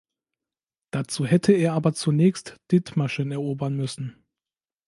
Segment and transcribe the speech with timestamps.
[0.89, 4.15] Dazu hätte er aber zunächst Dithmarschen erobern müssen.